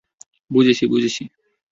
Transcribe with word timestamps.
বুঝেছি, 0.51 0.83
বুঝেছি। 0.87 1.23